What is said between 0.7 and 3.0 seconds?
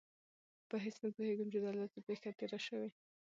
هېڅ نه پوهېږم چې دلته څه پېښه تېره شوې.